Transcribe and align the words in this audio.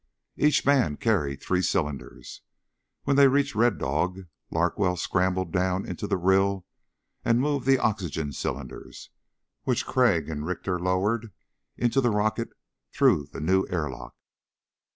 Each 0.35 0.65
man 0.65 0.97
carried 0.97 1.43
three 1.43 1.61
cylinders. 1.61 2.41
When 3.03 3.17
they 3.17 3.27
reached 3.27 3.53
Red 3.53 3.77
Dog, 3.77 4.21
Larkwell 4.49 4.97
scrambled 4.97 5.51
down 5.51 5.85
into 5.85 6.07
the 6.07 6.17
rill 6.17 6.65
and 7.23 7.39
moved 7.39 7.67
the 7.67 7.77
oxygen 7.77 8.31
cylinders, 8.33 9.11
which 9.61 9.85
Crag 9.85 10.27
and 10.27 10.43
Richter 10.43 10.79
lowered, 10.79 11.31
into 11.77 12.01
the 12.01 12.09
rocket 12.09 12.49
through 12.91 13.27
the 13.27 13.39
new 13.41 13.67
airlock. 13.69 14.15